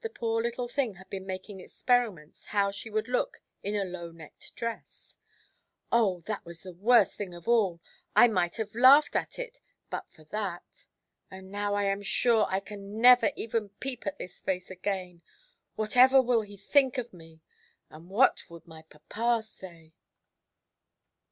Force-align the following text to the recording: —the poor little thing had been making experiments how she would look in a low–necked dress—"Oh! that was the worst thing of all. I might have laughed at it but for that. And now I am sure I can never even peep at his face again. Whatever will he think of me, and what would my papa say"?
—the 0.00 0.10
poor 0.10 0.42
little 0.42 0.66
thing 0.66 0.94
had 0.94 1.08
been 1.08 1.24
making 1.24 1.60
experiments 1.60 2.46
how 2.46 2.72
she 2.72 2.90
would 2.90 3.06
look 3.06 3.40
in 3.62 3.76
a 3.76 3.84
low–necked 3.84 4.56
dress—"Oh! 4.56 6.22
that 6.26 6.44
was 6.44 6.64
the 6.64 6.72
worst 6.72 7.14
thing 7.16 7.32
of 7.32 7.46
all. 7.46 7.80
I 8.16 8.26
might 8.26 8.56
have 8.56 8.74
laughed 8.74 9.14
at 9.14 9.38
it 9.38 9.60
but 9.88 10.10
for 10.10 10.24
that. 10.24 10.88
And 11.30 11.52
now 11.52 11.74
I 11.74 11.84
am 11.84 12.02
sure 12.02 12.46
I 12.48 12.58
can 12.58 13.00
never 13.00 13.30
even 13.36 13.68
peep 13.78 14.04
at 14.04 14.18
his 14.18 14.40
face 14.40 14.68
again. 14.68 15.22
Whatever 15.76 16.20
will 16.20 16.42
he 16.42 16.56
think 16.56 16.98
of 16.98 17.12
me, 17.14 17.40
and 17.88 18.10
what 18.10 18.42
would 18.50 18.66
my 18.66 18.82
papa 18.82 19.44
say"? 19.44 19.92